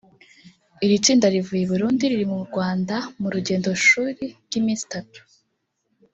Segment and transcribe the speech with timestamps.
[0.85, 5.19] Iri tsinda rivuye i Burundi riri mu Rwanda mu rugendo shuri ry’iminsi itatu